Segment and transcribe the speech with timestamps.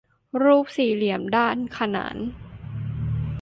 [0.43, 2.17] รูปสี่เหลี่ยมด้านขนาน